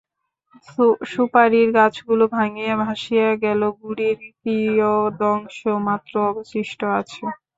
সুপারির 1.07 1.69
গাছগুলা 1.77 2.25
ভাঙিয়া 2.35 2.73
ভাসিয়া 2.83 3.29
গেছে, 3.35 3.67
গুঁড়ির 3.79 4.19
কিয়দংশ 4.39 5.57
মাত্র 5.87 6.13
অবশিষ্ট 6.29 6.79
আছে। 6.99 7.23